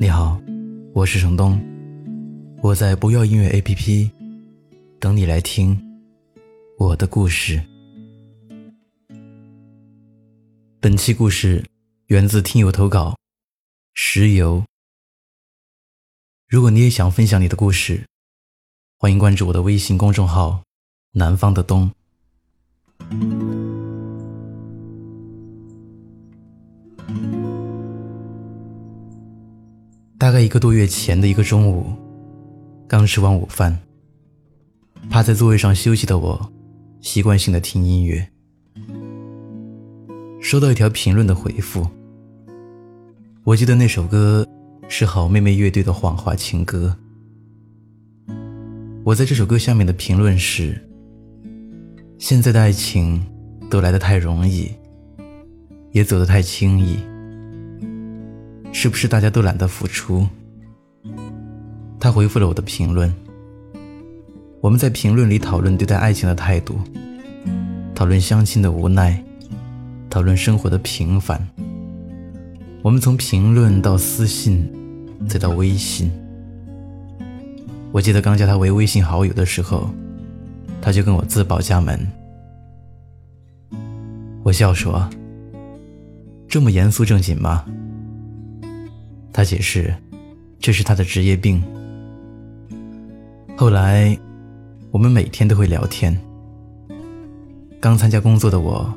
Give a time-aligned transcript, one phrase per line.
[0.00, 0.40] 你好，
[0.94, 1.60] 我是程东，
[2.62, 4.10] 我在不要音乐 APP
[4.98, 5.80] 等你来听
[6.78, 7.62] 我的故事。
[10.80, 11.64] 本期故事。
[12.06, 13.16] 源自听友投稿，
[13.94, 14.62] 石油。
[16.46, 18.06] 如果你也想分享你的故事，
[18.98, 20.62] 欢迎关注我的微信公众号
[21.12, 21.90] “南方的冬”。
[30.22, 31.84] 大概一个多月前的一个中午，
[32.86, 33.76] 刚吃完午饭，
[35.10, 36.52] 趴在座位上休息的我，
[37.00, 38.24] 习惯性的听音乐，
[40.40, 41.84] 收到一条评论的回复。
[43.42, 44.46] 我记得那首歌
[44.86, 46.96] 是好妹妹乐队的《谎话情歌》。
[49.02, 50.80] 我在这首歌下面的评论是：
[52.18, 53.20] 现在的爱情
[53.68, 54.70] 都来得太容易，
[55.90, 56.96] 也走得太轻易，
[58.72, 60.26] 是不是大家都懒得付出？
[62.00, 63.12] 他回复了我的评论。
[64.60, 66.78] 我们在评论里讨论对待爱情的态度，
[67.94, 69.22] 讨论相亲的无奈，
[70.08, 71.46] 讨论生活的平凡。
[72.80, 74.68] 我们从评论到私信，
[75.28, 76.10] 再到微信。
[77.92, 79.90] 我记得刚加他为微信好友的时候，
[80.80, 82.00] 他就跟我自报家门。
[84.42, 85.08] 我笑说
[86.48, 87.64] ：“这么严肃正经吗？”
[89.32, 89.94] 他解释
[90.60, 91.62] ：“这是他的职业病。”
[93.56, 94.16] 后来，
[94.90, 96.16] 我们每天都会聊天。
[97.80, 98.92] 刚参加工作的我，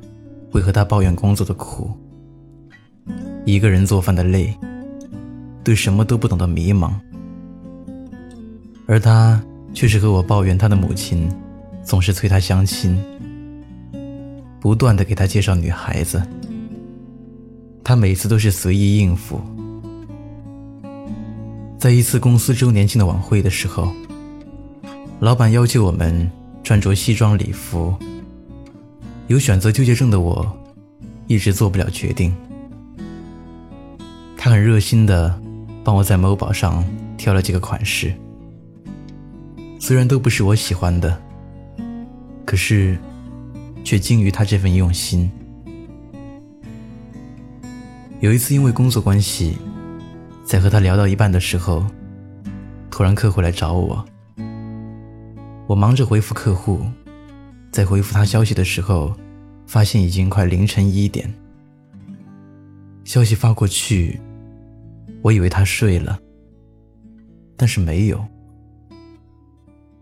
[0.52, 1.92] 会和他抱怨工作的苦。
[3.46, 4.54] 一个人做饭的累，
[5.64, 6.94] 对什么都不懂的迷茫，
[8.88, 9.42] 而他
[9.74, 11.32] 却是和我抱怨他的母亲
[11.84, 12.98] 总是催他相亲，
[14.60, 16.22] 不断的给他介绍女孩子，
[17.84, 19.40] 他每次都是随意应付。
[21.78, 23.94] 在一次公司周年庆的晚会的时候，
[25.20, 26.30] 老板要求我们
[26.64, 27.94] 穿着西装礼服，
[29.28, 30.58] 有选择纠结症的我，
[31.28, 32.36] 一直做不了决定。
[34.36, 35.40] 他很热心的
[35.84, 36.84] 帮我在某宝上
[37.18, 38.14] 挑了几个款式，
[39.80, 41.22] 虽然都不是我喜欢的，
[42.46, 42.98] 可是
[43.84, 45.30] 却精于他这份用心。
[48.22, 49.58] 有一次因为工作关系，
[50.56, 51.86] 在和他聊到一半的时候，
[52.90, 54.06] 突然客户来找我，
[55.68, 56.80] 我忙着回复客户，
[57.74, 59.14] 在回复他消息的时候，
[59.68, 61.30] 发现已经快凌晨一点，
[63.04, 64.18] 消息发过去。
[65.22, 66.18] 我以为他睡了，
[67.58, 68.26] 但是没有。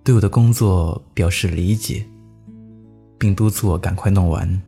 [0.03, 2.05] 对我的工作表示理解，
[3.17, 4.61] 并督促我赶快弄完，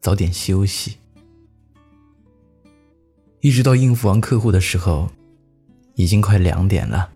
[0.00, 0.96] 早点休息。
[3.42, 5.10] 一直到应付完客户的时候，
[5.96, 7.10] 已经快两点了。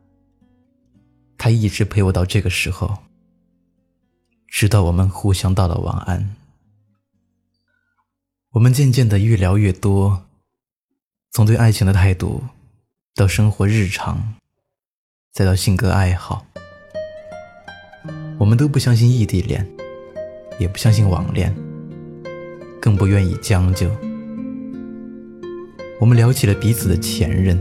[1.38, 2.98] 他一直陪我到这个时候，
[4.48, 6.34] 直到我们互相道了晚安。
[8.50, 10.24] 我们渐渐的越聊越多，
[11.30, 12.42] 从对爱情的态度。
[13.14, 14.34] 到生活日常，
[15.32, 16.44] 再到性格爱好，
[18.38, 19.64] 我们都不相信异地恋，
[20.58, 21.54] 也不相信网恋，
[22.82, 24.05] 更不愿意将就。
[25.98, 27.58] 我们聊起了彼此的前任，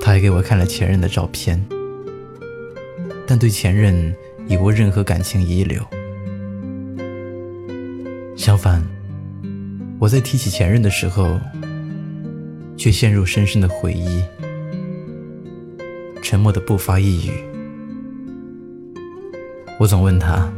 [0.00, 1.62] 他还给我看了前任的照片，
[3.26, 4.14] 但对前任
[4.46, 5.82] 已无任何感情遗留。
[8.36, 8.84] 相反，
[9.98, 11.38] 我在提起前任的时候。
[12.74, 14.24] 却陷入深深的回忆，
[16.20, 17.30] 沉默的不发一语。
[19.78, 20.52] 我总问他：“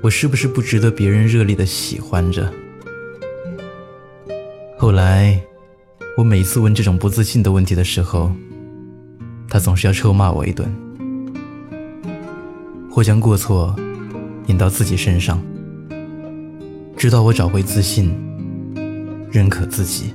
[0.00, 2.52] 我是不是不值得别人热烈的喜欢着？”
[4.90, 5.40] 后来，
[6.16, 8.32] 我每次问这种不自信的问题的时候，
[9.48, 10.68] 他总是要臭骂我一顿，
[12.90, 13.72] 或将过错
[14.48, 15.40] 引到自己身上，
[16.96, 18.12] 直到我找回自信，
[19.30, 20.12] 认可自己。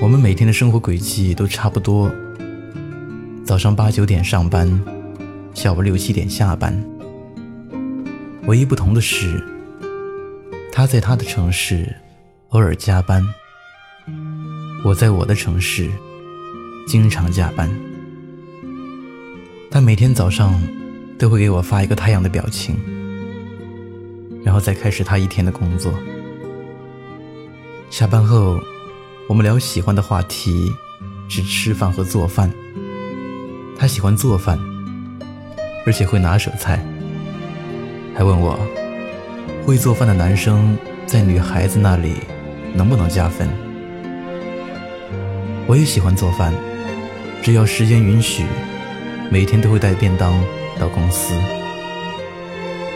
[0.00, 2.10] 我们每天的生活轨迹都差不多，
[3.44, 4.82] 早上八九点上班，
[5.52, 6.82] 下午六七点下班。
[8.46, 9.44] 唯一不同的是，
[10.74, 11.94] 他在他的城市
[12.48, 13.22] 偶尔加班，
[14.82, 15.90] 我在我的城市
[16.86, 17.70] 经常加班。
[19.70, 20.58] 他每天早上
[21.18, 22.74] 都会给我发一个太阳的表情，
[24.42, 25.92] 然后再开始他一天的工作。
[27.90, 28.58] 下班后，
[29.28, 30.72] 我们聊喜欢的话题
[31.28, 32.50] 是吃饭和做饭。
[33.78, 34.58] 他喜欢做饭，
[35.84, 36.82] 而且会拿手菜，
[38.14, 38.58] 还问我
[39.64, 40.76] 会做饭的男生
[41.06, 42.14] 在女孩子那里
[42.74, 43.48] 能不能加分。
[45.66, 46.52] 我也喜欢做饭，
[47.42, 48.44] 只要时间允许。
[49.30, 50.30] 每天都会带便当
[50.78, 51.32] 到公司，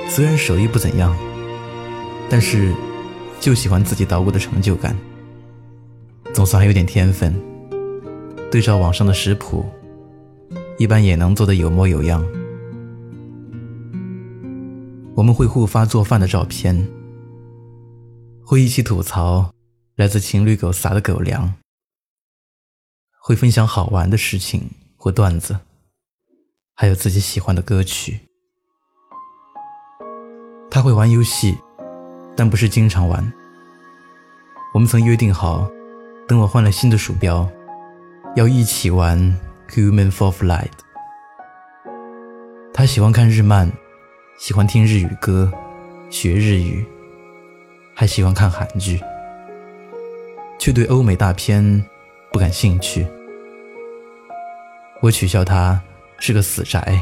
[0.06, 1.16] 虽然手艺不怎样，
[2.28, 2.74] 但是
[3.40, 4.94] 就喜欢自己捣鼓的成就感，
[6.34, 7.34] 总算还有点天分。
[8.50, 9.64] 对照网上的食谱，
[10.76, 12.22] 一般也能做得有模有样。
[15.16, 16.86] 我们会互发做饭的照片，
[18.44, 19.50] 会一起吐槽
[19.94, 21.54] 来自情侣狗撒的狗粮，
[23.22, 25.58] 会分享好玩的事情或段子。
[26.74, 28.20] 还有自己喜欢的歌曲。
[30.70, 31.56] 他会玩游戏，
[32.36, 33.32] 但不是经常玩。
[34.74, 35.66] 我们曾约定好，
[36.28, 37.48] 等我换了新的鼠标，
[38.36, 39.18] 要一起玩
[39.74, 40.68] 《Human for Flight》。
[42.74, 43.72] 他喜欢看日漫，
[44.38, 45.50] 喜欢听日语歌，
[46.10, 46.84] 学日语，
[47.94, 49.00] 还喜欢看韩剧，
[50.58, 51.82] 却对欧美大片
[52.30, 53.06] 不感兴趣。
[55.00, 55.80] 我取笑他。
[56.18, 56.98] 是个死宅，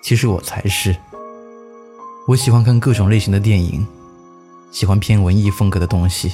[0.00, 0.96] 其实我才是。
[2.28, 3.84] 我喜欢看各种类型的电影，
[4.70, 6.32] 喜欢偏文艺风格的东西，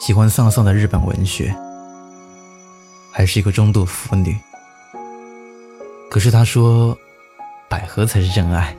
[0.00, 1.54] 喜欢丧丧的日本文学，
[3.12, 4.36] 还是一个中度腐女。
[6.10, 6.98] 可是他说，
[7.68, 8.76] 百合才是真爱。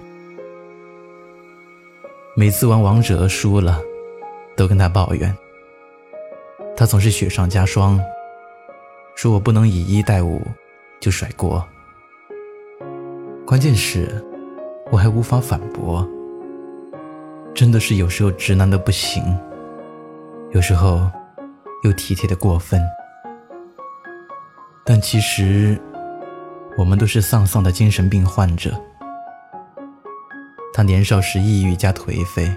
[2.36, 3.82] 每次玩王者输了，
[4.56, 5.36] 都跟他抱怨，
[6.76, 8.00] 他总是雪上加霜，
[9.16, 10.42] 说我不能以一待五。
[11.00, 11.64] 就甩锅，
[13.46, 14.10] 关键是，
[14.92, 16.04] 我还无法反驳。
[17.54, 19.24] 真的是有时候直男的不行，
[20.54, 21.08] 有时候
[21.84, 22.82] 又体贴的过分。
[24.84, 25.80] 但其实，
[26.78, 28.80] 我们都是丧丧的精神病患者。
[30.74, 32.56] 他年少时抑郁加颓废，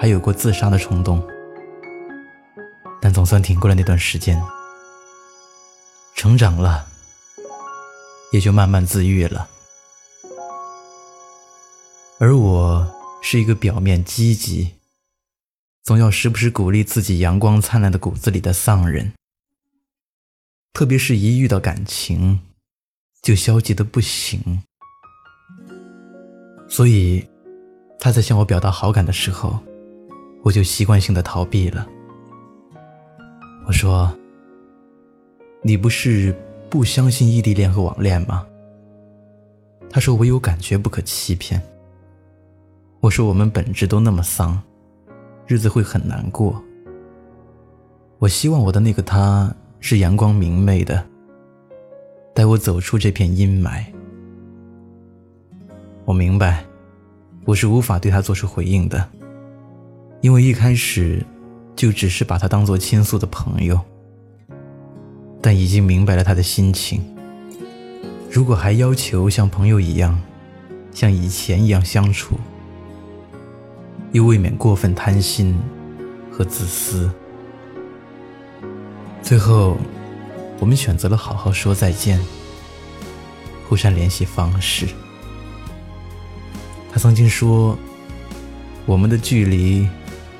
[0.00, 1.22] 还有过自杀的冲动，
[3.00, 4.42] 但总算挺过了那段时间，
[6.14, 6.86] 成长了。
[8.32, 9.48] 也就慢慢自愈了。
[12.18, 14.72] 而我是一个表面积极，
[15.84, 19.12] 总要时不时鼓励自己阳光灿烂的骨子里的丧人。
[20.72, 22.40] 特别是一遇到感情，
[23.26, 24.38] 就消极的不行。
[26.68, 27.26] 所以，
[27.98, 29.58] 他在向我表达好感的时候，
[30.44, 31.84] 我就习惯性的逃避了。
[33.66, 34.16] 我说
[35.60, 36.32] ：“你不是……”
[36.70, 38.44] 不相信异地恋和网恋吗？
[39.88, 41.62] 他说唯有感觉不可欺骗。
[43.00, 44.60] 我说我们本质都那么丧，
[45.46, 46.62] 日子会很难过。
[48.18, 51.06] 我希望我的那个他是阳光明媚的，
[52.36, 53.82] 带我走出这片阴霾。
[56.04, 56.62] 我明白，
[57.46, 59.08] 我是无法对他做出回应的，
[60.20, 61.24] 因为一开始
[61.74, 63.80] 就只是把他当做倾诉的朋友。
[65.40, 67.02] 但已经明白了他的心情。
[68.30, 70.20] 如果还要求像朋友一样，
[70.92, 72.38] 像以前一样相处，
[74.12, 75.58] 又未免过分贪心
[76.30, 77.10] 和自私。
[79.22, 79.78] 最后，
[80.58, 82.20] 我们选择了好好说再见，
[83.68, 84.88] 互删联系方式。
[86.90, 87.76] 他曾经说，
[88.86, 89.86] 我们的距离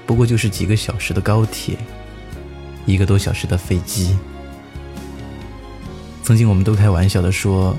[0.06, 1.76] 不过就是几个小时的高铁，
[2.86, 4.16] 一个多小时的飞机。
[6.22, 7.76] 曾经我们都开玩笑的说，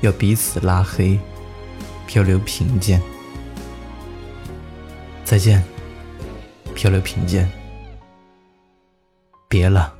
[0.00, 1.18] 要彼此拉黑，
[2.06, 3.00] 漂流贫贱。
[5.24, 5.62] 再见，
[6.74, 7.48] 漂流贫贱。
[9.48, 9.94] 别了，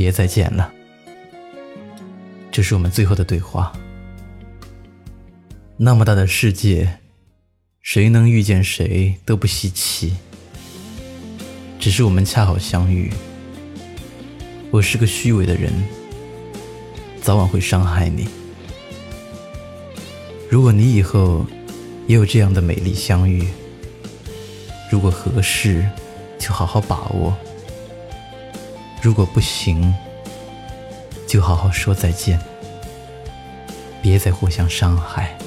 [0.00, 0.72] 别再见了。
[2.50, 3.70] 这是我们最后的对话。
[5.76, 7.00] 那么大的世界，
[7.82, 10.14] 谁能遇见谁都不稀奇。
[11.78, 13.12] 只是我们恰好相遇。
[14.70, 15.70] 我是个虚伪的人。
[17.20, 18.26] 早晚会伤害你。
[20.48, 21.44] 如果你以后
[22.06, 23.46] 也有这样的美丽相遇，
[24.90, 25.86] 如果合适，
[26.38, 27.34] 就好好把握；
[29.02, 29.94] 如果不行，
[31.26, 32.38] 就好好说再见，
[34.02, 35.39] 别再互相伤害。